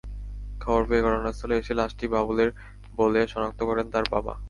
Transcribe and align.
খবর 0.61 0.81
পেয়ে 0.89 1.05
ঘটনাস্থলে 1.07 1.55
এসে 1.57 1.73
লাশটি 1.73 2.05
বাবুলের 2.13 2.49
বলে 2.93 3.21
শনাক্ত 3.27 3.59
করেন 3.69 3.85
তার 3.93 4.05
বাবা। 4.13 4.33